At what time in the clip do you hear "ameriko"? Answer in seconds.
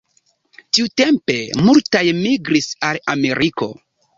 3.17-3.71